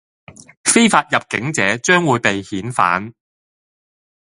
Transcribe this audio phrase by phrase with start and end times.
[0.63, 3.13] 非法入境者將會被遣返